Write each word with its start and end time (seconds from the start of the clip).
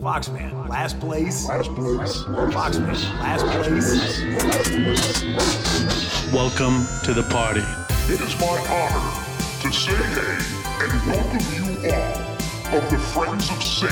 Foxman, 0.00 0.68
last 0.68 1.00
place. 1.00 1.48
Last 1.48 1.74
place. 1.74 2.22
Foxman, 2.22 2.94
last 3.18 3.44
place. 3.46 4.22
Welcome 6.32 6.86
to 7.02 7.12
the 7.12 7.24
party. 7.24 7.64
It 8.06 8.20
is 8.20 8.38
my 8.38 8.58
honor 8.70 9.10
to 9.60 9.72
say 9.72 9.96
hey 9.96 10.38
and 10.84 10.92
welcome 11.04 11.46
you 11.52 11.64
all 11.90 12.78
of 12.78 12.90
the 12.90 12.98
Friends 13.12 13.50
of 13.50 13.60
Sam 13.60 13.90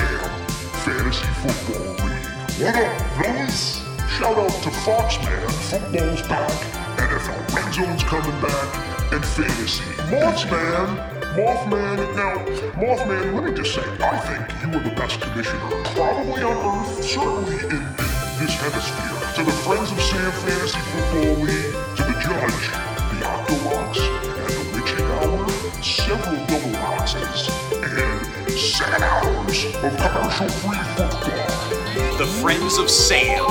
Fantasy 0.85 1.27
Football 1.43 1.91
League. 2.07 2.25
What 2.63 2.75
up, 2.75 3.01
fellas? 3.21 3.83
Shout 4.17 4.37
out 4.37 4.63
to 4.63 4.69
Foxman, 4.87 5.51
football's 5.69 6.21
back, 6.29 6.57
NFL 6.97 7.53
Red 7.53 7.73
Zone's 7.73 8.03
coming 8.03 8.41
back, 8.41 9.11
and 9.11 9.25
fantasy. 9.25 9.83
Mothman, 10.09 11.16
Mothman, 11.37 11.97
now, 12.15 12.33
Mothman, 12.81 13.35
let 13.35 13.43
me 13.43 13.53
just 13.53 13.75
say, 13.75 13.83
I 14.01 14.17
think 14.25 14.41
you 14.63 14.79
are 14.79 14.83
the 14.83 14.95
best 14.95 15.21
commissioner, 15.21 15.69
probably 15.93 16.41
on 16.41 16.81
Earth, 16.81 17.03
certainly 17.03 17.57
in, 17.57 17.77
in 17.77 17.93
this 18.41 18.57
hemisphere. 18.57 19.35
To 19.35 19.43
the 19.43 19.51
Friends 19.61 19.91
of 19.91 20.01
Sam 20.01 20.31
Fantasy 20.31 20.79
Football 20.79 21.35
League, 21.45 21.73
to 21.93 22.03
the 22.09 22.17
judge, 22.25 22.73
the 23.13 23.21
Octorocks, 23.21 24.01
and 24.33 24.49
the 24.49 24.65
Witching 24.81 25.05
Hour, 25.13 25.47
several 25.83 26.41
double 26.47 26.73
boxes, 26.73 27.53
and 27.85 28.49
seven 28.57 29.03
hours 29.03 29.65
of 29.75 29.95
commercial-free 29.95 30.83
football. 30.97 32.17
The 32.17 32.25
Friends 32.41 32.79
of 32.79 32.89
Sam 32.89 33.45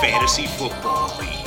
Fantasy 0.00 0.46
Football 0.46 1.10
League. 1.18 1.42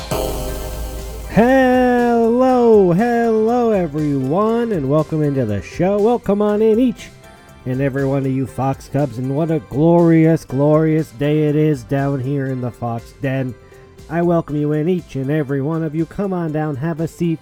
Hello, 2.67 2.91
hello 2.91 3.71
everyone, 3.71 4.73
and 4.73 4.89
welcome 4.89 5.23
into 5.23 5.45
the 5.45 5.61
show. 5.61 6.01
Welcome 6.01 6.41
on 6.41 6.61
in 6.61 6.81
each 6.81 7.07
and 7.65 7.79
every 7.79 8.05
one 8.05 8.25
of 8.25 8.31
you 8.33 8.45
Fox 8.45 8.89
Cubs, 8.89 9.19
and 9.19 9.33
what 9.33 9.51
a 9.51 9.59
glorious, 9.59 10.43
glorious 10.43 11.09
day 11.11 11.47
it 11.47 11.55
is 11.55 11.85
down 11.85 12.19
here 12.19 12.47
in 12.47 12.59
the 12.59 12.69
Fox 12.69 13.13
Den. 13.21 13.55
I 14.09 14.21
welcome 14.21 14.57
you 14.57 14.73
in 14.73 14.89
each 14.89 15.15
and 15.15 15.31
every 15.31 15.61
one 15.61 15.81
of 15.81 15.95
you. 15.95 16.05
Come 16.05 16.33
on 16.33 16.51
down, 16.51 16.75
have 16.75 16.99
a 16.99 17.07
seat, 17.07 17.39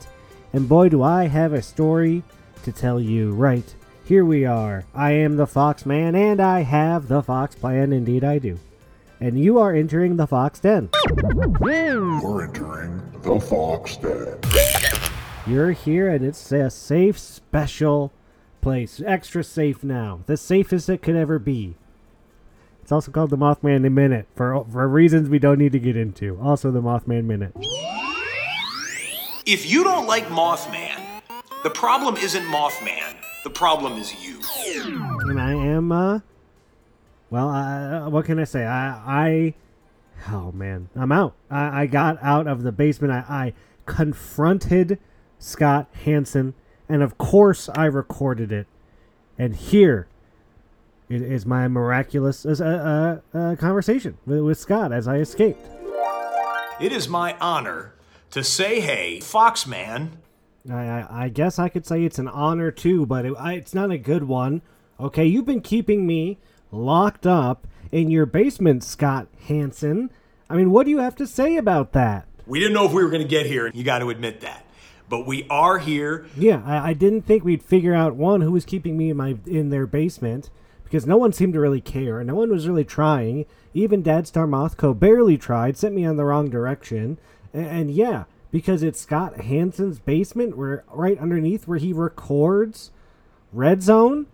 and 0.54 0.70
boy, 0.70 0.90
do 0.90 1.02
I 1.02 1.26
have 1.26 1.54
a 1.54 1.62
story 1.64 2.22
to 2.62 2.72
tell 2.72 3.00
you. 3.00 3.34
Right, 3.34 3.73
here 4.06 4.26
we 4.26 4.45
are. 4.45 4.86
I 4.94 5.14
am 5.14 5.38
the 5.38 5.48
Fox 5.48 5.88
Man, 5.88 6.14
and 6.14 6.39
I 6.39 6.60
have 6.62 7.08
the 7.08 7.23
Fox 7.23 7.56
Plan. 7.56 7.94
Indeed, 7.94 8.23
I 8.23 8.38
do. 8.38 8.60
And 9.20 9.39
you 9.39 9.58
are 9.58 9.73
entering 9.73 10.17
the 10.17 10.28
Fox 10.28 10.60
Den. 10.60 10.89
We're 11.60 12.44
entering 12.44 13.02
the 13.23 13.39
Fox 13.39 13.98
Den. 13.98 14.75
You're 15.48 15.74
here 15.74 16.10
and 16.10 16.26
it's 16.26 16.52
a 16.52 16.72
safe, 16.72 17.20
special 17.20 18.12
place. 18.62 19.00
Extra 19.06 19.44
safe 19.44 19.84
now. 19.84 20.22
The 20.26 20.38
safest 20.38 20.90
it 20.90 21.04
could 21.04 21.16
ever 21.16 21.38
be. 21.38 21.76
It's 22.82 22.92
also 22.92 23.12
called 23.12 23.30
the 23.30 23.38
Mothman 23.38 23.92
Minute 23.92 24.26
for, 24.36 24.66
for 24.72 24.88
reasons 24.88 25.30
we 25.30 25.38
don't 25.38 25.60
need 25.60 25.72
to 25.73 25.80
get 25.80 25.96
into. 25.96 26.40
Also, 26.42 26.72
the 26.72 26.82
Mothman 26.82 27.26
Minute. 27.26 27.54
If 29.46 29.70
you 29.70 29.84
don't 29.84 30.08
like 30.08 30.26
Mothman, 30.30 31.00
the 31.62 31.70
problem 31.70 32.18
isn't 32.18 32.44
Mothman. 32.46 33.16
The 33.44 33.52
problem 33.52 34.00
is 34.00 34.16
you. 34.26 34.40
And 35.30 35.40
I 35.40 35.54
am, 35.54 35.92
uh, 35.92 36.22
well, 37.30 37.50
uh, 37.50 38.10
what 38.10 38.26
can 38.26 38.40
I 38.40 38.46
say? 38.46 38.66
I, 38.66 38.90
I, 39.06 39.54
oh 40.32 40.52
man, 40.52 40.90
I'm 40.96 41.12
out. 41.12 41.36
I, 41.52 41.82
I 41.82 41.86
got 41.86 42.18
out 42.23 42.48
of 42.48 42.64
the 42.64 42.72
basement. 42.72 43.14
I, 43.14 43.26
I 43.30 43.54
confronted 43.86 44.98
Scott 45.39 45.88
Hansen, 46.03 46.53
and 46.88 47.02
of 47.02 47.17
course, 47.17 47.69
I 47.75 47.86
recorded 47.86 48.52
it. 48.52 48.67
And 49.38 49.55
here 49.55 50.08
it 51.09 51.22
is 51.22 51.45
my 51.45 51.67
miraculous 51.67 52.45
uh, 52.45 53.22
uh, 53.33 53.38
uh, 53.38 53.55
conversation 53.58 54.17
with, 54.25 54.42
with 54.42 54.58
Scott 54.58 54.92
as 54.92 55.08
I 55.08 55.17
escaped. 55.17 55.59
It 56.80 56.92
is 56.92 57.08
my 57.08 57.36
honor 57.39 57.95
to 58.31 58.44
say, 58.44 58.80
hey, 58.80 59.19
Foxman, 59.22 60.09
I, 60.70 60.73
I, 60.73 61.08
I 61.26 61.30
guess 61.30 61.60
I 61.60 61.70
could 61.70 61.86
say 61.86 62.04
it's 62.04 62.20
an 62.20 62.27
honor 62.27 62.71
too, 62.71 63.05
but 63.05 63.26
it, 63.26 63.33
I, 63.37 63.54
it's 63.54 63.73
not 63.73 63.92
a 63.92 63.98
good 63.98 64.23
one. 64.23 64.61
Okay, 64.99 65.26
you've 65.26 65.45
been 65.45 65.61
keeping 65.61 66.08
me 66.08 66.37
locked 66.71 67.27
up 67.27 67.67
in 67.92 68.10
your 68.10 68.26
basement, 68.26 68.83
Scott 68.83 69.27
Hansen. 69.48 70.10
I 70.49 70.55
mean, 70.55 70.71
what 70.71 70.86
do 70.86 70.92
you 70.92 70.99
have 70.99 71.15
to 71.17 71.27
say 71.27 71.58
about 71.58 71.93
that? 71.93 72.27
we 72.48 72.60
didn't 72.60 72.73
know 72.73 72.86
if 72.86 72.93
we 72.93 73.04
were 73.04 73.10
going 73.10 73.21
to 73.21 73.27
get 73.27 73.45
here. 73.45 73.71
You 73.73 73.83
got 73.83 73.99
to 73.99 74.10
admit 74.10 74.42
that. 74.42 74.64
But 75.08 75.26
we 75.26 75.45
are 75.49 75.77
here. 75.77 76.26
Yeah, 76.36 76.64
I, 76.66 76.89
I 76.89 76.93
didn't 76.93 77.23
think 77.23 77.43
we'd 77.43 77.64
figure 77.64 77.93
out 77.93 78.16
one 78.16 78.42
who 78.42 78.52
was 78.52 78.66
keeping 78.66 78.98
me 78.98 79.10
in 79.10 79.17
my 79.17 79.38
in 79.45 79.70
their 79.70 79.86
basement 79.86 80.49
because 80.83 81.05
no 81.05 81.17
one 81.17 81.33
seemed 81.33 81.54
to 81.54 81.60
really 81.60 81.82
care. 81.82 82.23
No 82.23 82.36
one 82.36 82.49
was 82.49 82.67
really 82.67 82.86
trying. 82.86 83.45
Even 83.73 84.02
Dad 84.02 84.27
Star 84.27 84.48
Mothco 84.48 84.98
barely 84.98 85.38
tried, 85.38 85.77
sent 85.77 85.93
me 85.93 86.05
on 86.05 86.16
the 86.16 86.26
wrong 86.26 86.49
direction. 86.49 87.17
And, 87.54 87.67
and 87.67 87.92
yeah, 87.92 88.23
because 88.52 88.83
it's 88.83 89.02
Scott 89.02 89.42
Hansen's 89.42 89.99
basement, 89.99 90.58
where 90.58 90.86
right 90.92 91.20
underneath 91.20 91.67
where 91.67 91.77
he 91.77 91.92
records 91.92 92.92
Red 93.52 93.83
Zone. 93.83 94.27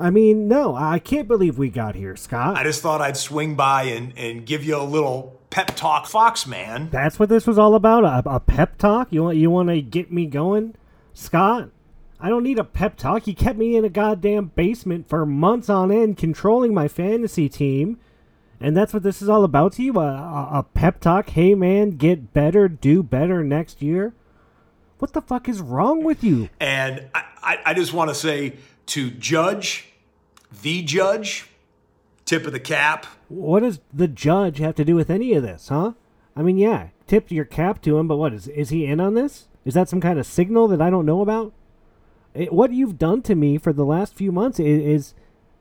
I 0.00 0.10
mean, 0.10 0.48
no, 0.48 0.74
I 0.74 0.98
can't 0.98 1.28
believe 1.28 1.58
we 1.58 1.68
got 1.68 1.94
here, 1.94 2.16
Scott. 2.16 2.56
I 2.56 2.64
just 2.64 2.82
thought 2.82 3.00
I'd 3.00 3.16
swing 3.16 3.54
by 3.54 3.84
and, 3.84 4.12
and 4.16 4.46
give 4.46 4.64
you 4.64 4.76
a 4.76 4.82
little 4.82 5.40
pep 5.50 5.76
talk, 5.76 6.06
Fox 6.06 6.46
man. 6.46 6.88
That's 6.90 7.18
what 7.18 7.28
this 7.28 7.46
was 7.46 7.58
all 7.58 7.74
about. 7.74 8.04
A, 8.04 8.22
a 8.28 8.40
pep 8.40 8.78
talk. 8.78 9.08
You 9.10 9.24
want 9.24 9.36
you 9.36 9.50
want 9.50 9.68
to 9.68 9.82
get 9.82 10.10
me 10.10 10.26
going, 10.26 10.74
Scott? 11.12 11.70
I 12.18 12.28
don't 12.28 12.42
need 12.42 12.58
a 12.58 12.64
pep 12.64 12.96
talk. 12.96 13.26
You 13.26 13.34
kept 13.34 13.58
me 13.58 13.76
in 13.76 13.84
a 13.84 13.88
goddamn 13.88 14.52
basement 14.54 15.08
for 15.08 15.24
months 15.24 15.70
on 15.70 15.90
end, 15.90 16.18
controlling 16.18 16.74
my 16.74 16.86
fantasy 16.86 17.48
team, 17.48 17.98
and 18.60 18.76
that's 18.76 18.92
what 18.92 19.02
this 19.02 19.22
is 19.22 19.28
all 19.28 19.44
about 19.44 19.72
to 19.74 19.82
you. 19.82 19.98
A, 19.98 20.06
a, 20.06 20.48
a 20.58 20.66
pep 20.74 21.00
talk. 21.00 21.30
Hey 21.30 21.54
man, 21.54 21.90
get 21.90 22.32
better, 22.32 22.68
do 22.68 23.02
better 23.02 23.42
next 23.44 23.82
year. 23.82 24.14
What 24.98 25.14
the 25.14 25.22
fuck 25.22 25.48
is 25.48 25.60
wrong 25.60 26.04
with 26.04 26.22
you? 26.22 26.50
And 26.60 27.06
I, 27.14 27.24
I, 27.42 27.58
I 27.66 27.74
just 27.74 27.94
want 27.94 28.10
to 28.10 28.14
say 28.14 28.56
to 28.86 29.10
Judge, 29.10 29.89
the 30.62 30.82
Judge, 30.82 31.48
tip 32.24 32.46
of 32.46 32.52
the 32.52 32.60
cap. 32.60 33.06
What 33.28 33.60
does 33.60 33.80
the 33.92 34.08
judge 34.08 34.58
have 34.58 34.74
to 34.76 34.84
do 34.84 34.94
with 34.94 35.10
any 35.10 35.34
of 35.34 35.42
this, 35.42 35.68
huh? 35.68 35.92
I 36.36 36.42
mean, 36.42 36.58
yeah, 36.58 36.88
tipped 37.06 37.32
your 37.32 37.44
cap 37.44 37.82
to 37.82 37.98
him, 37.98 38.08
but 38.08 38.16
what 38.16 38.32
is 38.32 38.48
is 38.48 38.70
he 38.70 38.86
in 38.86 39.00
on 39.00 39.14
this? 39.14 39.48
Is 39.64 39.74
that 39.74 39.88
some 39.88 40.00
kind 40.00 40.18
of 40.18 40.26
signal 40.26 40.68
that 40.68 40.80
I 40.80 40.90
don't 40.90 41.06
know 41.06 41.20
about? 41.20 41.52
It, 42.34 42.52
what 42.52 42.72
you've 42.72 42.98
done 42.98 43.22
to 43.22 43.34
me 43.34 43.58
for 43.58 43.72
the 43.72 43.84
last 43.84 44.14
few 44.14 44.32
months 44.32 44.60
is, 44.60 45.14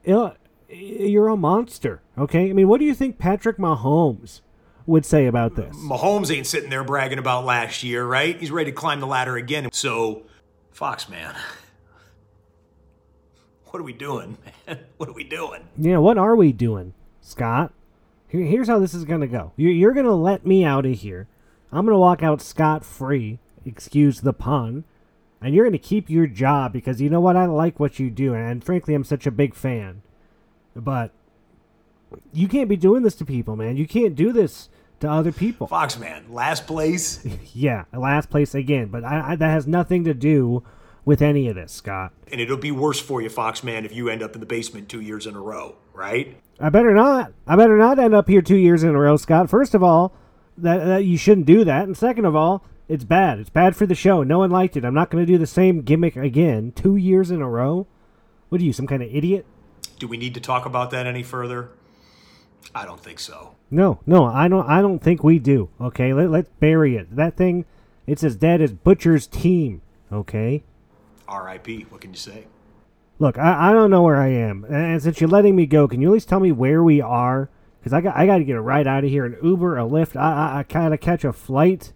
is 0.06 0.14
uh, 0.14 0.32
you're 0.70 1.28
a 1.28 1.36
monster. 1.36 2.02
Okay, 2.18 2.50
I 2.50 2.54
mean, 2.54 2.68
what 2.68 2.80
do 2.80 2.86
you 2.86 2.94
think 2.94 3.18
Patrick 3.18 3.58
Mahomes 3.58 4.42
would 4.86 5.06
say 5.06 5.26
about 5.26 5.56
this? 5.56 5.76
Mahomes 5.76 6.36
ain't 6.36 6.48
sitting 6.48 6.70
there 6.70 6.84
bragging 6.84 7.20
about 7.20 7.46
last 7.46 7.84
year, 7.84 8.06
right? 8.06 8.40
He's 8.40 8.52
ready 8.52 8.72
to 8.72 8.76
climb 8.76 9.00
the 9.00 9.08
ladder 9.08 9.36
again. 9.36 9.70
So, 9.72 10.24
Foxman, 10.74 11.36
what 13.72 13.80
are 13.80 13.84
we 13.84 13.94
doing, 13.94 14.38
man? 14.68 14.80
What 14.97 15.09
are 15.09 15.13
we 15.13 15.24
doing? 15.24 15.68
Yeah, 15.78 15.97
what 15.97 16.18
are 16.18 16.35
we 16.35 16.52
doing, 16.52 16.94
Scott? 17.22 17.72
Here, 18.28 18.41
here's 18.41 18.68
how 18.68 18.80
this 18.80 18.94
is 18.94 19.06
gonna 19.06 19.28
go. 19.28 19.53
You're, 19.56 19.72
you're 19.72 19.94
gonna 19.94 20.16
let 20.16 20.46
me 20.46 20.66
out 20.66 20.85
of 20.85 21.00
here. 21.00 21.28
I'm 21.72 21.85
gonna 21.85 21.97
walk 21.97 22.22
out 22.24 22.41
scot 22.41 22.84
free. 22.84 23.40
Excuse 23.66 24.22
the 24.22 24.34
pun. 24.34 24.84
And 25.41 25.56
you're 25.56 25.66
gonna 25.66 25.78
keep 25.78 26.09
your 26.09 26.28
job 26.28 26.74
because 26.74 27.00
you 27.00 27.09
know 27.09 27.22
what? 27.22 27.38
I 27.38 27.46
like 27.46 27.80
what 27.80 28.00
you 28.00 28.09
do, 28.09 28.34
and 28.34 28.63
frankly, 28.63 28.94
I'm 28.94 29.03
such 29.03 29.25
a 29.25 29.31
big 29.31 29.56
fan. 29.56 30.01
But 30.75 31.12
you 32.34 32.47
can't 32.47 32.69
be 32.69 32.75
doing 32.75 33.03
this 33.03 33.16
to 33.16 33.25
people, 33.25 33.56
man. 33.56 33.78
You 33.78 33.88
can't 33.88 34.16
do 34.16 34.31
this 34.34 34.69
to 35.00 35.09
other 35.09 35.31
people. 35.31 35.68
Foxman, 35.68 36.30
last 36.30 36.68
place. 36.68 37.25
Yeah, 37.53 37.86
last 37.94 38.30
place 38.30 38.53
again, 38.56 38.88
but 38.88 39.03
I, 39.03 39.31
I, 39.31 39.36
that 39.36 39.50
has 39.50 39.68
nothing 39.68 40.03
to 40.06 40.13
do 40.13 40.63
with 41.09 41.24
any 41.24 41.47
of 41.47 41.56
this, 41.56 41.72
Scott. 41.72 42.14
And 42.31 42.40
it'll 42.40 42.56
be 42.56 42.72
worse 42.72 43.00
for 43.00 43.20
you, 43.20 43.31
Foxman, 43.31 43.84
if 43.84 43.96
you 43.96 44.09
end 44.09 44.22
up 44.22 44.36
in 44.36 44.42
the 44.42 44.46
basement 44.46 44.90
two 44.90 45.02
years 45.02 45.25
in 45.25 45.36
a 45.36 45.42
row, 45.42 45.75
right? 45.92 46.38
I 46.59 46.70
better 46.70 46.94
not. 46.94 47.34
I 47.47 47.56
better 47.56 47.80
not 47.80 47.97
end 47.97 48.13
up 48.13 48.30
here 48.30 48.44
two 48.44 48.56
years 48.56 48.84
in 48.84 48.92
a 48.92 49.00
row, 49.00 49.18
Scott. 49.18 49.50
First 49.50 49.74
of 49.74 49.81
all, 49.81 50.13
that, 50.56 50.86
that 50.86 51.06
you 51.06 51.18
shouldn't 51.18 51.48
do 51.48 51.63
that, 51.63 51.86
and 51.86 51.98
second 51.98 52.25
of 52.25 52.36
all, 52.36 52.63
it's 52.88 53.06
bad. 53.06 53.39
It's 53.39 53.50
bad 53.50 53.75
for 53.75 53.88
the 53.88 53.95
show. 53.95 54.22
No 54.22 54.38
one 54.38 54.51
liked 54.51 54.78
it. 54.78 54.86
I'm 54.86 54.94
not 54.94 55.10
going 55.10 55.25
to 55.25 55.31
do 55.31 55.39
the 55.39 55.48
same 55.48 55.81
gimmick 55.81 56.16
again. 56.16 56.74
Two 56.74 56.95
years 56.95 57.31
in 57.31 57.42
a 57.42 57.50
row. 57.50 57.88
What 58.50 58.62
are 58.62 58.63
you, 58.63 58.72
some 58.72 58.86
kind 58.86 59.01
of 59.01 59.10
idiot? 59.12 59.48
Do 59.98 60.07
we 60.07 60.16
need 60.16 60.36
to 60.36 60.39
talk 60.39 60.68
about 60.68 60.92
that 60.92 61.07
any 61.07 61.24
further? 61.24 61.72
I 62.75 62.86
don't 62.86 63.01
think 63.01 63.19
so. 63.19 63.56
No, 63.72 64.00
no, 64.06 64.25
I 64.25 64.48
don't. 64.48 64.69
I 64.69 64.84
don't 64.84 65.00
think 65.00 65.24
we 65.24 65.39
do. 65.39 65.69
Okay, 65.81 66.13
Let, 66.13 66.30
let's 66.30 66.50
bury 66.60 66.98
it. 66.98 67.16
That 67.16 67.36
thing, 67.36 67.66
it's 68.06 68.24
as 68.24 68.36
dead 68.36 68.62
as 68.62 68.74
Butcher's 68.74 69.25
team. 69.25 69.81
Okay. 70.12 70.63
R.I.P. 71.30 71.86
What 71.90 72.02
can 72.02 72.12
you 72.12 72.18
say? 72.18 72.48
Look, 73.20 73.38
I, 73.38 73.70
I 73.70 73.74
don't 73.74 73.90
know 73.92 74.04
where 74.04 74.16
I 74.16 74.30
am, 74.30 74.64
and 74.66 75.02
since 75.02 75.20
you're 75.20 75.30
letting 75.30 75.56
me 75.56 75.66
go, 75.66 75.88
can 75.88 76.02
you 76.02 76.10
at 76.10 76.14
least 76.14 76.30
tell 76.30 76.40
me 76.40 76.52
where 76.52 76.84
we 76.84 77.02
are? 77.02 77.50
Because 77.80 77.94
I 77.94 78.02
got 78.02 78.16
I 78.16 78.26
got 78.26 78.38
to 78.38 78.44
get 78.44 78.56
a 78.56 78.62
ride 78.62 78.88
out 78.88 79.04
of 79.04 79.10
here, 79.10 79.26
an 79.26 79.38
Uber, 79.44 79.78
a 79.78 79.84
Lyft. 79.84 80.16
I 80.16 80.56
I, 80.56 80.60
I 80.60 80.64
kind 80.64 80.94
of 80.94 81.00
catch 81.00 81.24
a 81.24 81.34
flight 81.34 81.94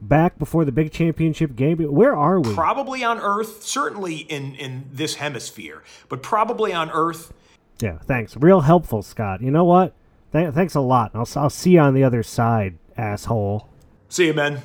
back 0.00 0.38
before 0.38 0.64
the 0.64 0.72
big 0.72 0.92
championship 0.92 1.56
game. 1.56 1.78
Where 1.78 2.14
are 2.14 2.40
we? 2.40 2.54
Probably 2.54 3.02
on 3.02 3.18
Earth, 3.20 3.62
certainly 3.62 4.16
in 4.16 4.54
in 4.54 4.88
this 4.92 5.16
hemisphere, 5.16 5.82
but 6.08 6.22
probably 6.22 6.72
on 6.72 6.90
Earth. 6.90 7.32
Yeah, 7.80 7.98
thanks. 7.98 8.36
Real 8.36 8.60
helpful, 8.60 9.02
Scott. 9.02 9.42
You 9.42 9.50
know 9.50 9.64
what? 9.64 9.94
Th- 10.32 10.52
thanks 10.52 10.74
a 10.74 10.80
lot. 10.80 11.10
I'll, 11.14 11.28
I'll 11.36 11.50
see 11.50 11.72
you 11.72 11.80
on 11.80 11.94
the 11.94 12.04
other 12.04 12.22
side, 12.22 12.78
asshole. 12.96 13.68
See 14.08 14.26
you, 14.26 14.34
man. 14.34 14.62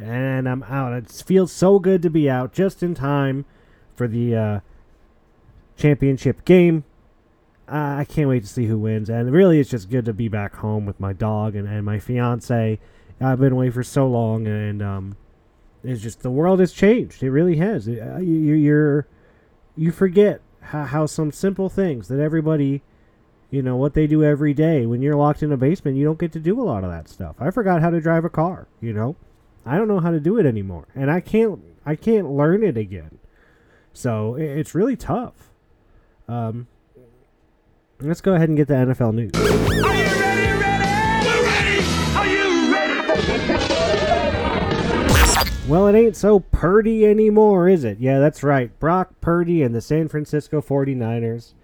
And 0.00 0.48
I'm 0.48 0.62
out. 0.62 0.92
It 0.94 1.10
feels 1.10 1.52
so 1.52 1.78
good 1.78 2.00
to 2.02 2.10
be 2.10 2.30
out 2.30 2.52
just 2.52 2.82
in 2.82 2.94
time 2.94 3.44
for 3.94 4.08
the 4.08 4.34
uh, 4.34 4.60
championship 5.76 6.44
game. 6.44 6.84
Uh, 7.68 7.98
I 7.98 8.04
can't 8.04 8.28
wait 8.28 8.42
to 8.42 8.48
see 8.48 8.66
who 8.66 8.78
wins. 8.78 9.10
And 9.10 9.30
really, 9.30 9.60
it's 9.60 9.70
just 9.70 9.90
good 9.90 10.06
to 10.06 10.12
be 10.12 10.28
back 10.28 10.56
home 10.56 10.86
with 10.86 10.98
my 10.98 11.12
dog 11.12 11.54
and, 11.54 11.68
and 11.68 11.84
my 11.84 11.98
fiance. 11.98 12.78
I've 13.20 13.38
been 13.38 13.52
away 13.52 13.70
for 13.70 13.82
so 13.82 14.08
long, 14.08 14.46
and 14.46 14.82
um, 14.82 15.16
it's 15.84 16.00
just 16.00 16.22
the 16.22 16.30
world 16.30 16.60
has 16.60 16.72
changed. 16.72 17.22
It 17.22 17.30
really 17.30 17.56
has. 17.56 17.86
It, 17.86 18.00
uh, 18.00 18.18
you, 18.18 18.54
you're 18.54 19.06
you 19.76 19.92
forget 19.92 20.40
how, 20.62 20.84
how 20.84 21.06
some 21.06 21.30
simple 21.30 21.68
things 21.68 22.08
that 22.08 22.18
everybody, 22.18 22.82
you 23.50 23.62
know, 23.62 23.76
what 23.76 23.94
they 23.94 24.06
do 24.06 24.24
every 24.24 24.54
day. 24.54 24.86
When 24.86 25.02
you're 25.02 25.16
locked 25.16 25.42
in 25.42 25.52
a 25.52 25.56
basement, 25.56 25.96
you 25.96 26.04
don't 26.04 26.18
get 26.18 26.32
to 26.32 26.40
do 26.40 26.60
a 26.60 26.64
lot 26.64 26.82
of 26.82 26.90
that 26.90 27.08
stuff. 27.08 27.36
I 27.38 27.50
forgot 27.50 27.82
how 27.82 27.90
to 27.90 28.00
drive 28.00 28.24
a 28.24 28.30
car. 28.30 28.68
You 28.80 28.92
know, 28.94 29.16
I 29.64 29.76
don't 29.76 29.88
know 29.88 30.00
how 30.00 30.10
to 30.10 30.20
do 30.20 30.38
it 30.38 30.46
anymore, 30.46 30.86
and 30.94 31.10
I 31.10 31.20
can't 31.20 31.60
I 31.84 31.96
can't 31.96 32.30
learn 32.30 32.62
it 32.62 32.76
again. 32.76 33.18
So 33.92 34.34
it's 34.36 34.74
really 34.74 34.96
tough. 34.96 35.50
Um, 36.28 36.68
let's 38.00 38.20
go 38.20 38.34
ahead 38.34 38.48
and 38.48 38.56
get 38.56 38.68
the 38.68 38.74
NFL 38.74 39.14
news. 39.14 39.32
Are 39.34 39.42
you 39.42 39.82
ready? 39.82 40.52
Ready? 40.62 41.26
We're 41.26 41.44
ready. 41.44 41.84
Are 42.16 42.26
you 42.26 42.72
ready? 42.72 42.90
Well, 45.68 45.86
it 45.86 45.94
ain't 45.94 46.16
so 46.16 46.40
Purdy 46.40 47.06
anymore, 47.06 47.68
is 47.68 47.84
it? 47.84 47.98
Yeah, 48.00 48.18
that's 48.18 48.42
right. 48.42 48.76
Brock 48.80 49.20
Purdy 49.20 49.62
and 49.62 49.72
the 49.74 49.80
San 49.80 50.08
Francisco 50.08 50.60
49ers 50.60 51.54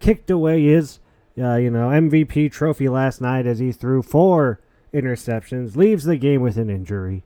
kicked 0.00 0.30
away 0.30 0.64
his, 0.64 0.98
uh, 1.38 1.54
you 1.54 1.70
know, 1.70 1.88
MVP 1.88 2.50
trophy 2.50 2.88
last 2.88 3.20
night 3.20 3.46
as 3.46 3.58
he 3.60 3.70
threw 3.70 4.02
four 4.02 4.60
interceptions, 4.96 5.76
leaves 5.76 6.04
the 6.04 6.16
game 6.16 6.40
with 6.40 6.56
an 6.56 6.70
injury, 6.70 7.22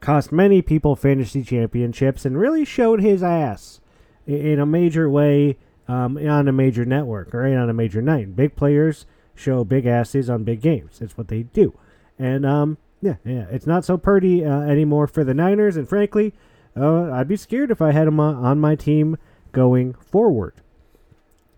cost 0.00 0.32
many 0.32 0.62
people 0.62 0.96
fantasy 0.96 1.42
championships, 1.42 2.24
and 2.24 2.38
really 2.38 2.64
showed 2.64 3.00
his 3.00 3.22
ass 3.22 3.80
in 4.26 4.60
a 4.60 4.66
major 4.66 5.08
way 5.08 5.56
um, 5.88 6.16
on 6.18 6.46
a 6.48 6.52
major 6.52 6.84
network 6.84 7.34
or 7.34 7.44
on 7.44 7.68
a 7.68 7.74
major 7.74 8.02
night. 8.02 8.36
Big 8.36 8.54
players 8.54 9.06
show 9.34 9.64
big 9.64 9.86
asses 9.86 10.28
on 10.28 10.44
big 10.44 10.60
games. 10.60 11.00
It's 11.00 11.16
what 11.16 11.28
they 11.28 11.44
do. 11.44 11.78
And 12.18 12.44
um, 12.44 12.78
yeah, 13.00 13.16
yeah, 13.24 13.46
it's 13.50 13.66
not 13.66 13.84
so 13.84 13.96
pretty 13.96 14.44
uh, 14.44 14.60
anymore 14.60 15.06
for 15.06 15.24
the 15.24 15.34
Niners. 15.34 15.76
And 15.76 15.88
frankly, 15.88 16.34
uh, 16.76 17.12
I'd 17.12 17.28
be 17.28 17.36
scared 17.36 17.70
if 17.70 17.80
I 17.80 17.92
had 17.92 18.06
them 18.06 18.20
on, 18.20 18.34
on 18.36 18.60
my 18.60 18.74
team 18.74 19.16
going 19.52 19.94
forward. 19.94 20.54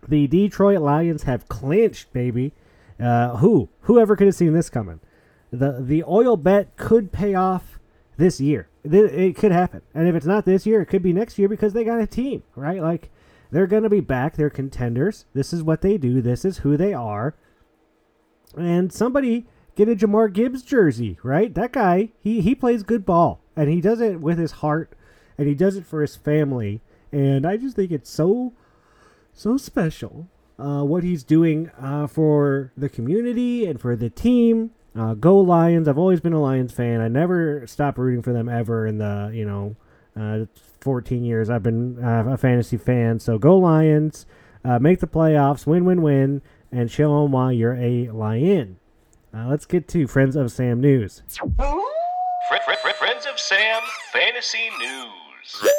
The 0.07 0.27
Detroit 0.27 0.81
Lions 0.81 1.23
have 1.23 1.47
clinched, 1.47 2.11
baby. 2.13 2.53
Uh, 2.99 3.37
who? 3.37 3.69
Whoever 3.81 4.15
could 4.15 4.27
have 4.27 4.35
seen 4.35 4.53
this 4.53 4.69
coming? 4.69 4.99
The 5.51 5.81
the 5.81 6.03
oil 6.03 6.37
bet 6.37 6.77
could 6.77 7.11
pay 7.11 7.35
off 7.35 7.79
this 8.17 8.39
year. 8.39 8.67
It 8.83 9.35
could 9.35 9.51
happen, 9.51 9.81
and 9.93 10.07
if 10.07 10.15
it's 10.15 10.25
not 10.25 10.45
this 10.45 10.65
year, 10.65 10.81
it 10.81 10.87
could 10.87 11.03
be 11.03 11.13
next 11.13 11.37
year 11.37 11.47
because 11.47 11.73
they 11.73 11.83
got 11.83 12.01
a 12.01 12.07
team, 12.07 12.43
right? 12.55 12.81
Like 12.81 13.09
they're 13.51 13.67
gonna 13.67 13.89
be 13.89 13.99
back. 13.99 14.35
They're 14.35 14.49
contenders. 14.49 15.25
This 15.33 15.53
is 15.53 15.61
what 15.61 15.81
they 15.81 15.97
do. 15.97 16.21
This 16.21 16.45
is 16.45 16.59
who 16.59 16.77
they 16.77 16.93
are. 16.93 17.35
And 18.57 18.91
somebody 18.91 19.45
get 19.75 19.89
a 19.89 19.95
Jahmyr 19.95 20.31
Gibbs 20.33 20.63
jersey, 20.63 21.17
right? 21.23 21.53
That 21.53 21.73
guy, 21.73 22.09
he 22.19 22.41
he 22.41 22.55
plays 22.55 22.83
good 22.83 23.05
ball, 23.05 23.41
and 23.55 23.69
he 23.69 23.81
does 23.81 24.01
it 24.01 24.19
with 24.19 24.37
his 24.39 24.51
heart, 24.51 24.93
and 25.37 25.47
he 25.47 25.55
does 25.55 25.75
it 25.75 25.85
for 25.85 26.01
his 26.01 26.15
family. 26.15 26.81
And 27.11 27.45
I 27.45 27.57
just 27.57 27.75
think 27.75 27.91
it's 27.91 28.09
so 28.09 28.53
so 29.33 29.57
special 29.57 30.27
uh, 30.61 30.83
what 30.83 31.03
he's 31.03 31.23
doing 31.23 31.71
uh, 31.79 32.07
for 32.07 32.71
the 32.77 32.89
community 32.89 33.65
and 33.65 33.79
for 33.81 33.95
the 33.95 34.09
team. 34.09 34.71
Uh, 34.95 35.13
go 35.13 35.37
Lions! 35.37 35.87
I've 35.87 35.97
always 35.97 36.19
been 36.19 36.33
a 36.33 36.41
Lions 36.41 36.73
fan. 36.73 36.99
I 36.99 37.07
never 37.07 37.65
stopped 37.65 37.97
rooting 37.97 38.21
for 38.21 38.33
them 38.33 38.49
ever 38.49 38.85
in 38.85 38.97
the 38.97 39.31
you 39.33 39.45
know 39.45 39.75
uh, 40.19 40.45
14 40.81 41.23
years 41.23 41.49
I've 41.49 41.63
been 41.63 42.03
uh, 42.03 42.25
a 42.31 42.37
fantasy 42.37 42.77
fan. 42.77 43.19
So 43.19 43.37
go 43.37 43.57
Lions! 43.57 44.25
Uh, 44.65 44.79
make 44.79 44.99
the 44.99 45.07
playoffs, 45.07 45.65
win, 45.65 45.85
win, 45.85 46.01
win, 46.01 46.41
and 46.71 46.91
show 46.91 47.23
them 47.23 47.31
why 47.31 47.51
you're 47.51 47.75
a 47.75 48.09
Lion. 48.09 48.77
Uh, 49.33 49.47
let's 49.47 49.65
get 49.65 49.87
to 49.87 50.07
Friends 50.07 50.35
of 50.35 50.51
Sam 50.51 50.81
news. 50.81 51.23
Fri- 52.49 52.59
fri- 52.65 52.75
fri- 52.81 52.93
Friends 52.93 53.25
of 53.25 53.39
Sam 53.39 53.81
Fantasy 54.11 54.69
News. 54.79 55.71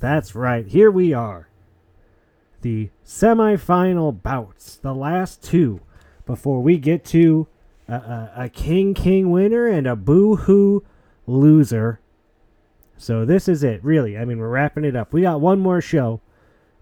That's 0.00 0.34
right. 0.34 0.66
Here 0.66 0.90
we 0.90 1.12
are. 1.12 1.48
The 2.62 2.90
semifinal 3.06 4.22
bouts, 4.22 4.76
the 4.76 4.94
last 4.94 5.42
two, 5.42 5.80
before 6.26 6.62
we 6.62 6.78
get 6.78 7.04
to 7.06 7.46
a, 7.94 8.48
King 8.48 8.94
King 8.94 9.30
winner 9.30 9.66
and 9.66 9.86
a 9.86 9.96
boo 9.96 10.36
hoo 10.36 10.84
loser. 11.26 12.00
So 12.96 13.24
this 13.24 13.48
is 13.48 13.64
it, 13.64 13.82
really. 13.84 14.16
I 14.16 14.24
mean, 14.24 14.38
we're 14.38 14.48
wrapping 14.48 14.84
it 14.84 14.94
up. 14.94 15.12
We 15.12 15.22
got 15.22 15.40
one 15.40 15.60
more 15.60 15.80
show. 15.80 16.20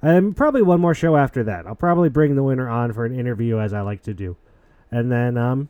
And 0.02 0.36
probably 0.36 0.62
one 0.62 0.80
more 0.80 0.94
show 0.94 1.16
after 1.16 1.42
that. 1.44 1.66
I'll 1.66 1.74
probably 1.74 2.08
bring 2.08 2.34
the 2.34 2.42
winner 2.42 2.68
on 2.68 2.92
for 2.92 3.04
an 3.04 3.18
interview 3.18 3.58
as 3.58 3.72
I 3.72 3.82
like 3.82 4.02
to 4.04 4.14
do. 4.14 4.36
And 4.90 5.10
then 5.10 5.36
um 5.36 5.68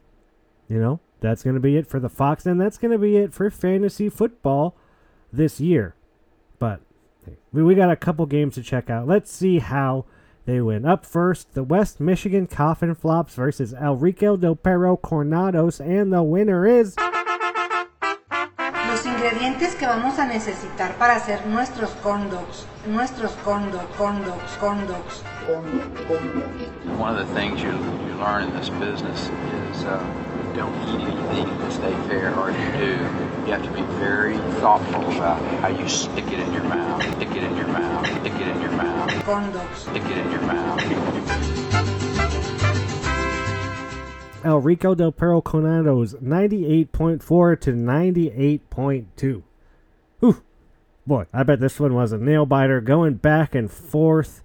you 0.69 0.79
know, 0.79 1.01
that's 1.21 1.43
to 1.43 1.61
be 1.61 1.77
it 1.77 1.87
for 1.87 1.99
the 1.99 2.09
Fox 2.09 2.47
and 2.47 2.61
that's 2.61 2.79
to 2.93 2.99
be 2.99 3.17
it 3.17 3.35
for 3.35 3.51
fantasy 3.51 4.09
football 4.09 4.77
this 5.33 5.61
year. 5.61 5.95
But 6.59 6.81
we, 7.53 7.63
we 7.63 7.75
got 7.75 7.91
a 7.91 7.97
couple 7.97 8.25
games 8.27 8.55
to 8.55 8.63
check 8.63 8.89
out. 8.89 9.09
Let's 9.09 9.33
see 9.33 9.59
how 9.59 10.05
they 10.47 10.61
went 10.61 10.87
Up 10.87 11.05
first, 11.07 11.55
the 11.55 11.63
West 11.63 12.01
Michigan 12.01 12.47
Coffin 12.47 12.95
Flops 12.95 13.35
versus 13.35 13.75
El 13.75 13.97
Rico 13.97 14.37
Del 14.37 14.57
Perro 14.57 14.97
Cornados, 14.97 15.81
and 15.81 16.13
the 16.13 16.23
winner 16.23 16.67
is 16.67 16.97
Los 18.89 19.07
ingredientes 19.07 19.75
que 19.77 19.87
vamos 19.87 20.19
a 20.19 20.27
necesitar 20.27 20.97
para 20.99 21.15
hacer 21.17 21.47
nuestros 21.47 21.91
corn 22.03 22.29
dogs, 22.29 22.65
nuestros 22.87 23.33
corn 23.45 23.71
dogs, 23.71 23.97
corn 23.97 24.87
dogs. 24.87 25.23
One 26.99 27.17
of 27.17 27.27
the 27.27 27.35
things 27.35 27.63
you, 27.63 27.71
you 27.71 28.15
learn 28.19 28.45
in 28.45 28.57
this 28.57 28.69
business 28.71 29.31
is 29.73 29.85
uh, 29.85 29.99
don't 30.55 30.75
eat 30.89 31.01
anything 31.07 31.47
to 31.59 31.71
stay 31.71 31.95
fair, 32.09 32.35
or 32.39 32.51
you 32.51 32.73
do, 32.79 32.97
you 33.47 33.53
have 33.53 33.63
to 33.63 33.71
be 33.71 33.83
very 33.99 34.37
thoughtful 34.61 35.05
about 35.17 35.43
how 35.61 35.69
you 35.69 35.89
stick 35.89 36.27
it 36.27 36.39
in 36.39 36.53
your 36.53 36.65
mouth, 36.65 37.03
stick 37.17 37.31
it 37.31 37.43
in 37.43 37.57
your 37.57 37.67
mouth, 37.69 38.07
stick 38.07 38.35
it 38.35 38.49
in 38.49 38.61
your 38.61 38.71
mouth, 38.73 39.25
corn 39.25 39.51
dogs. 39.53 39.79
stick 39.79 40.05
it 40.05 40.19
in 40.19 40.31
your 40.31 40.43
mouth. 40.43 40.81
El 44.43 44.59
Rico 44.59 44.95
Del 44.95 45.13
Perro 45.13 45.43
Conado's 45.43 46.15
98.4 46.15 47.61
to 47.61 47.73
98.2. 47.73 49.43
Whew. 50.21 50.43
Boy, 51.07 51.27
I 51.33 51.43
bet 51.43 51.61
this 51.61 51.79
one 51.79 51.95
was 51.95 52.13
a 52.13 52.19
nail 52.19 52.47
biter 52.47 52.81
going 52.81 53.15
back 53.15 53.55
and 53.55 53.71
forth. 53.71 54.43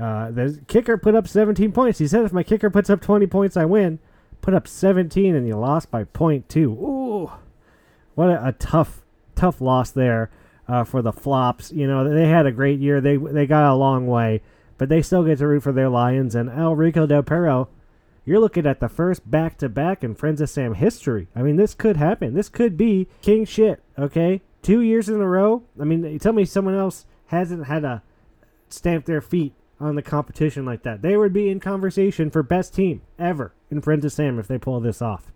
Uh, 0.00 0.30
the 0.30 0.60
kicker 0.68 0.96
put 0.96 1.14
up 1.14 1.26
17 1.26 1.72
points. 1.72 1.98
He 1.98 2.06
said 2.06 2.24
if 2.24 2.32
my 2.32 2.42
kicker 2.42 2.70
puts 2.70 2.88
up 2.88 3.00
20 3.00 3.26
points, 3.26 3.56
I 3.56 3.64
win. 3.64 3.98
Put 4.40 4.54
up 4.54 4.68
17 4.68 5.34
and 5.34 5.46
you 5.46 5.56
lost 5.56 5.90
by 5.90 6.04
0.2. 6.04 6.56
Ooh. 6.56 7.30
What 8.14 8.30
a, 8.30 8.48
a 8.48 8.52
tough, 8.52 9.02
tough 9.34 9.60
loss 9.60 9.90
there 9.90 10.30
uh, 10.68 10.84
for 10.84 11.02
the 11.02 11.12
flops. 11.12 11.72
You 11.72 11.86
know, 11.86 12.08
they 12.08 12.28
had 12.28 12.46
a 12.46 12.52
great 12.52 12.80
year. 12.80 13.00
They 13.00 13.16
they 13.16 13.46
got 13.46 13.72
a 13.72 13.74
long 13.74 14.06
way, 14.06 14.42
but 14.78 14.88
they 14.88 15.02
still 15.02 15.24
get 15.24 15.38
to 15.38 15.46
root 15.46 15.62
for 15.62 15.72
their 15.72 15.88
Lions. 15.88 16.34
And 16.34 16.50
El 16.50 16.74
Rico 16.74 17.06
Del 17.06 17.22
Perro, 17.22 17.68
you're 18.24 18.40
looking 18.40 18.66
at 18.66 18.80
the 18.80 18.88
first 18.88 19.30
back 19.30 19.58
to 19.58 19.68
back 19.68 20.04
in 20.04 20.14
Friends 20.14 20.40
of 20.40 20.50
Sam 20.50 20.74
history. 20.74 21.28
I 21.34 21.42
mean, 21.42 21.56
this 21.56 21.74
could 21.74 21.96
happen. 21.96 22.34
This 22.34 22.48
could 22.48 22.76
be 22.76 23.08
king 23.20 23.44
shit, 23.44 23.82
okay? 23.98 24.42
Two 24.62 24.80
years 24.80 25.08
in 25.08 25.20
a 25.20 25.28
row. 25.28 25.64
I 25.80 25.84
mean, 25.84 26.18
tell 26.18 26.32
me 26.32 26.44
someone 26.44 26.76
else 26.76 27.06
hasn't 27.26 27.66
had 27.66 27.82
to 27.82 28.02
stamp 28.68 29.06
their 29.06 29.20
feet 29.20 29.54
on 29.80 29.96
the 29.96 30.02
competition 30.02 30.64
like 30.64 30.84
that. 30.84 31.02
They 31.02 31.16
would 31.16 31.32
be 31.32 31.48
in 31.48 31.58
conversation 31.58 32.30
for 32.30 32.42
best 32.42 32.74
team 32.74 33.02
ever 33.18 33.52
in 33.70 33.80
Friends 33.80 34.04
of 34.04 34.12
Sam 34.12 34.38
if 34.38 34.46
they 34.46 34.58
pull 34.58 34.78
this 34.80 35.02
off. 35.02 35.32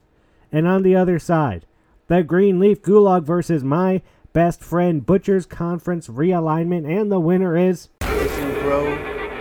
And 0.52 0.68
on 0.68 0.82
the 0.82 0.94
other 0.94 1.18
side, 1.18 1.66
the 2.08 2.22
Greenleaf 2.22 2.82
Gulag 2.82 3.24
versus 3.24 3.64
my 3.64 4.02
best 4.32 4.62
friend 4.62 5.04
Butcher's 5.04 5.46
Conference 5.46 6.08
realignment, 6.08 6.86
and 6.86 7.10
the 7.10 7.18
winner 7.18 7.56
is 7.56 7.88
You 8.02 8.28
can 8.28 8.52
grow 8.62 8.86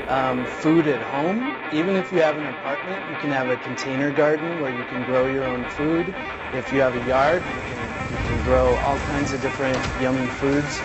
um, 0.08 0.46
food 0.46 0.88
at 0.88 1.02
home. 1.14 1.56
Even 1.74 1.96
if 1.96 2.12
you 2.12 2.22
have 2.22 2.38
an 2.38 2.46
apartment, 2.46 3.10
you 3.10 3.18
can 3.18 3.30
have 3.30 3.50
a 3.50 3.58
container 3.58 4.12
garden 4.12 4.62
where 4.62 4.76
you 4.76 4.84
can 4.86 5.06
grow 5.06 5.32
your 5.32 5.44
own 5.44 5.68
food. 5.72 6.14
If 6.54 6.72
you 6.72 6.80
have 6.82 6.96
a 6.96 7.08
yard, 7.08 7.44
you 7.44 7.62
can, 7.62 8.12
you 8.12 8.18
can 8.18 8.44
grow 8.46 8.76
all 8.86 8.98
kinds 9.14 9.34
of 9.34 9.42
different 9.42 9.78
yummy 10.02 10.28
foods. 10.42 10.80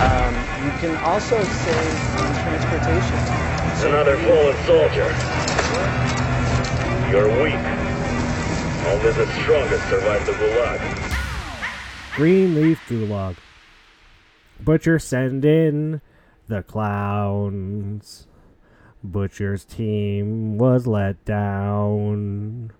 Um, 0.00 0.32
you 0.64 0.72
can 0.80 0.96
also 1.04 1.42
save 1.42 1.96
on 2.16 2.32
transportation. 2.44 3.18
Another 3.88 4.16
fallen 4.24 4.56
soldier. 4.64 5.08
You're 7.10 7.28
weak. 7.42 7.60
Only 8.86 9.12
the 9.12 9.26
strongest 9.42 9.88
survive 9.88 10.24
the 10.26 10.32
Gulag. 10.32 11.05
Greenleaf 12.16 12.80
Gulag. 12.88 13.36
Butcher, 14.58 14.98
send 14.98 15.44
in 15.44 16.00
the 16.48 16.62
clowns. 16.62 18.26
Butcher's 19.04 19.66
team 19.66 20.56
was 20.56 20.86
let 20.86 21.22
down. 21.26 22.72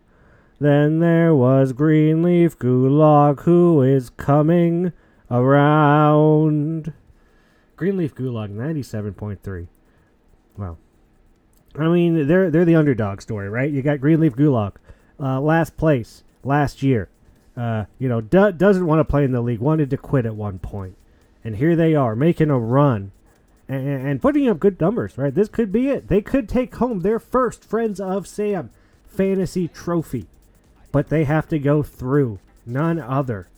Then 0.59 1.01
there 1.01 1.35
was 1.35 1.75
Greenleaf 1.75 2.59
Gulag, 2.59 3.41
who 3.41 3.83
is 3.83 4.09
coming 4.09 4.95
around. 5.31 6.95
Greenleaf 7.77 8.15
Gulag, 8.15 8.51
97.3. 8.51 9.69
Wow. 10.57 10.79
I 11.79 11.89
mean, 11.89 12.27
they're 12.27 12.51
they're 12.51 12.65
the 12.65 12.77
underdog 12.77 13.21
story, 13.21 13.51
right? 13.51 13.71
You 13.71 13.83
got 13.83 14.01
Greenleaf 14.01 14.35
Gulag, 14.35 14.77
uh, 15.21 15.43
last 15.43 15.77
place 15.77 16.25
last 16.43 16.83
year. 16.83 17.11
Uh, 17.57 17.87
you 17.99 18.09
know, 18.09 18.21
do, 18.21 18.53
doesn't 18.53 18.87
want 18.87 19.01
to 19.01 19.05
play 19.05 19.25
in 19.25 19.33
the 19.33 19.41
league, 19.41 19.61
wanted 19.61 19.89
to 19.91 19.97
quit 19.97 20.27
at 20.27 20.37
one 20.37 20.59
point, 20.59 20.97
and 21.43 21.57
here 21.57 21.75
they 21.75 21.95
are 21.95 22.15
making 22.15 22.51
a 22.51 22.59
run 22.59 23.13
and, 23.69 24.07
and 24.07 24.23
putting 24.23 24.49
up 24.49 24.59
good 24.59 24.81
numbers. 24.81 25.17
Right, 25.17 25.35
this 25.35 25.49
could 25.49 25.73
be 25.73 25.89
it. 25.89 26.09
They 26.09 26.21
could 26.21 26.49
take 26.49 26.75
home 26.75 27.01
their 27.01 27.19
first 27.19 27.65
Friends 27.65 28.01
of 28.01 28.27
Sam 28.27 28.71
fantasy 29.07 29.69
trophy, 29.69 30.27
but 30.93 31.09
they 31.09 31.25
have 31.25 31.49
to 31.49 31.59
go 31.59 31.83
through 31.83 32.39
none 32.67 33.01
other 33.01 33.49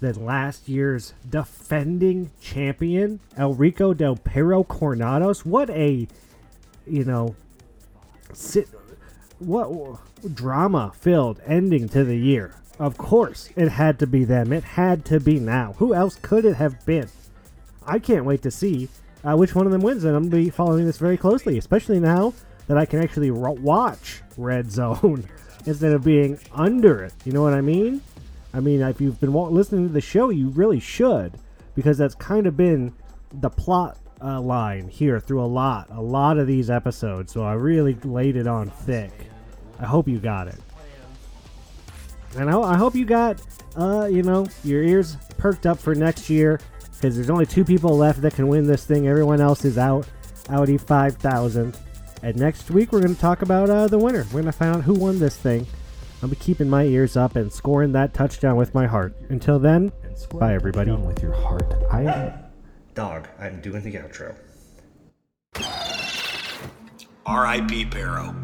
than 0.00 0.24
last 0.24 0.68
year's 0.68 1.14
defending 1.28 2.30
champion 2.40 3.20
Elrico 3.36 3.96
Del 3.96 4.16
Perro 4.16 4.62
Coronados. 4.62 5.44
What 5.44 5.70
a 5.70 6.06
you 6.86 7.04
know, 7.04 7.34
sit, 8.32 8.68
what 9.38 10.00
drama 10.34 10.92
filled 10.94 11.40
ending 11.46 11.88
to 11.90 12.04
the 12.04 12.16
year. 12.16 12.54
Of 12.78 12.98
course, 12.98 13.50
it 13.56 13.68
had 13.68 13.98
to 14.00 14.06
be 14.06 14.24
them. 14.24 14.52
It 14.52 14.64
had 14.64 15.04
to 15.06 15.20
be 15.20 15.38
now. 15.38 15.74
Who 15.78 15.94
else 15.94 16.16
could 16.16 16.44
it 16.44 16.56
have 16.56 16.84
been? 16.84 17.08
I 17.86 17.98
can't 17.98 18.24
wait 18.24 18.42
to 18.42 18.50
see 18.50 18.88
uh, 19.22 19.36
which 19.36 19.54
one 19.54 19.66
of 19.66 19.72
them 19.72 19.82
wins, 19.82 20.04
and 20.04 20.16
I'm 20.16 20.28
going 20.28 20.42
to 20.42 20.46
be 20.46 20.50
following 20.50 20.84
this 20.84 20.98
very 20.98 21.16
closely, 21.16 21.56
especially 21.56 22.00
now 22.00 22.34
that 22.66 22.76
I 22.76 22.84
can 22.84 23.02
actually 23.02 23.30
watch 23.30 24.22
Red 24.36 24.72
Zone 24.72 25.28
instead 25.66 25.92
of 25.92 26.04
being 26.04 26.38
under 26.52 27.02
it. 27.04 27.14
You 27.24 27.32
know 27.32 27.42
what 27.42 27.54
I 27.54 27.60
mean? 27.60 28.02
I 28.52 28.60
mean, 28.60 28.82
if 28.82 29.00
you've 29.00 29.20
been 29.20 29.32
listening 29.32 29.88
to 29.88 29.92
the 29.92 30.00
show, 30.00 30.30
you 30.30 30.48
really 30.50 30.80
should, 30.80 31.38
because 31.74 31.98
that's 31.98 32.14
kind 32.14 32.46
of 32.46 32.56
been 32.56 32.92
the 33.32 33.50
plot 33.50 33.98
uh, 34.22 34.40
line 34.40 34.88
here 34.88 35.20
through 35.20 35.42
a 35.42 35.46
lot, 35.46 35.88
a 35.90 36.00
lot 36.00 36.38
of 36.38 36.46
these 36.46 36.70
episodes. 36.70 37.32
So 37.32 37.42
I 37.44 37.54
really 37.54 37.94
laid 38.04 38.36
it 38.36 38.46
on 38.46 38.70
thick. 38.70 39.12
I 39.78 39.86
hope 39.86 40.08
you 40.08 40.18
got 40.18 40.48
it. 40.48 40.56
And 42.36 42.50
I, 42.50 42.58
I 42.58 42.76
hope 42.76 42.94
you 42.94 43.04
got, 43.04 43.40
uh, 43.76 44.06
you 44.10 44.22
know, 44.22 44.46
your 44.62 44.82
ears 44.82 45.16
perked 45.36 45.66
up 45.66 45.78
for 45.78 45.94
next 45.94 46.28
year 46.28 46.60
because 46.94 47.14
there's 47.14 47.30
only 47.30 47.46
two 47.46 47.64
people 47.64 47.96
left 47.96 48.22
that 48.22 48.34
can 48.34 48.48
win 48.48 48.66
this 48.66 48.84
thing. 48.84 49.06
Everyone 49.06 49.40
else 49.40 49.64
is 49.64 49.78
out. 49.78 50.06
Audi 50.48 50.78
5000. 50.78 51.76
And 52.22 52.36
next 52.36 52.70
week 52.70 52.92
we're 52.92 53.02
going 53.02 53.14
to 53.14 53.20
talk 53.20 53.42
about 53.42 53.68
uh, 53.68 53.86
the 53.86 53.98
winner. 53.98 54.24
We're 54.26 54.42
going 54.42 54.44
to 54.46 54.52
find 54.52 54.76
out 54.76 54.82
who 54.82 54.94
won 54.94 55.18
this 55.18 55.36
thing. 55.36 55.66
I'll 56.22 56.28
be 56.28 56.36
keeping 56.36 56.70
my 56.70 56.84
ears 56.84 57.16
up 57.16 57.36
and 57.36 57.52
scoring 57.52 57.92
that 57.92 58.14
touchdown 58.14 58.56
with 58.56 58.74
my 58.74 58.86
heart. 58.86 59.14
Until 59.28 59.58
then, 59.58 59.92
bye 60.32 60.54
everybody. 60.54 60.90
With 60.90 61.22
your 61.22 61.34
heart, 61.34 61.74
I 61.90 62.02
am... 62.02 62.32
dog. 62.94 63.28
I'm 63.38 63.60
doing 63.60 63.82
the 63.82 63.92
outro. 63.92 64.34
R.I.P. 67.26 67.84
Barrow. 67.84 68.34